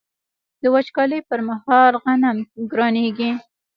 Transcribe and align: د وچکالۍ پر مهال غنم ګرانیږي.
د 0.61 0.63
وچکالۍ 0.73 1.19
پر 1.29 1.39
مهال 1.49 1.93
غنم 2.03 2.37
ګرانیږي. 2.71 3.31